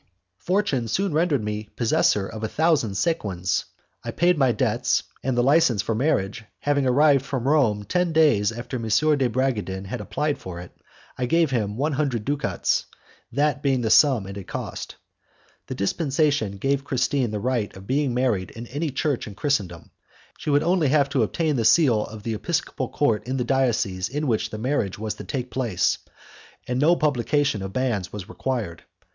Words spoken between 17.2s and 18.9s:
the right of being married in any